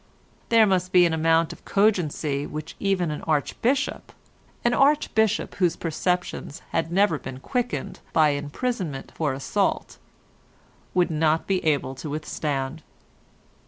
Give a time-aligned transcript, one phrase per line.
[0.49, 6.91] There must be an amount of cogency which even an Archbishop—an Archbishop whose perceptions had
[6.91, 12.81] never been quickened by imprisonment for assault—would not be able to withstand.